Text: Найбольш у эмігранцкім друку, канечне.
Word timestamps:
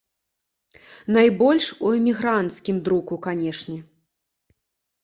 Найбольш 1.17 1.65
у 1.89 1.93
эмігранцкім 1.99 2.75
друку, 2.89 3.13
канечне. 3.29 3.79